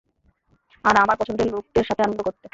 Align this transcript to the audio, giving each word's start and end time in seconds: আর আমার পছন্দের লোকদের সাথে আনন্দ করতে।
আর 0.85 0.95
আমার 0.95 1.15
পছন্দের 1.17 1.47
লোকদের 1.47 1.85
সাথে 1.85 2.01
আনন্দ 2.03 2.21
করতে। 2.21 2.47